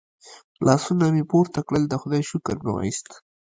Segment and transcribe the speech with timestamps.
[0.65, 3.07] لاسونه مې پورته کړل د خدای شکر مو وایست.